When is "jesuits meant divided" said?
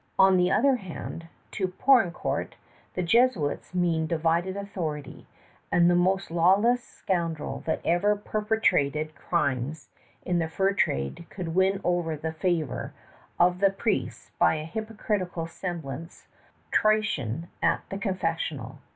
3.03-4.57